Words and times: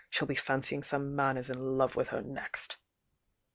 She'll 0.09 0.27
be 0.27 0.33
fancying 0.33 0.81
some 0.81 1.15
man 1.15 1.37
is 1.37 1.51
in 1.51 1.77
love 1.77 1.95
with 1.95 2.07
her 2.07 2.23
next!" 2.23 2.77